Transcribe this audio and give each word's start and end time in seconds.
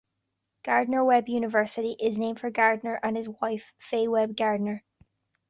Gardner-Webb 0.63 1.27
University 1.27 1.95
is 1.99 2.17
named 2.17 2.39
for 2.39 2.49
Gardner 2.49 2.99
and 3.03 3.15
his 3.15 3.29
wife, 3.29 3.71
Fay 3.77 4.07
Webb 4.07 4.35
Gardner. 4.35 4.83